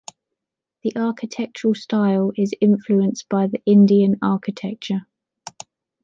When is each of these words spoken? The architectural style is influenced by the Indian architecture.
The 0.81 0.93
architectural 0.97 1.75
style 1.75 2.31
is 2.35 2.53
influenced 2.59 3.29
by 3.29 3.45
the 3.45 3.61
Indian 3.67 4.15
architecture. 4.23 5.05